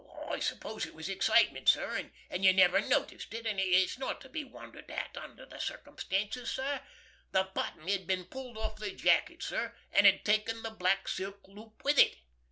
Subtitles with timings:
[0.31, 4.29] I suppose it was excitement, sir, and you never noticed it, and it's not to
[4.29, 6.81] be wondered at under the circumstances, sir.
[7.33, 11.47] The button had been pulled off the jacket, sir, and had taken the black silk
[11.47, 12.15] loop with it.